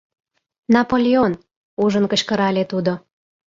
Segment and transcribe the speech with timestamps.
[0.75, 1.33] «Наполеон!»—
[1.83, 2.93] ужын кычкырале тудо.